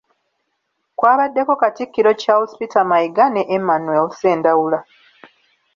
[0.97, 4.79] Kwabaddeko Katikkiro Charles Peter Mayiga ne Emmanuel Ssendaula.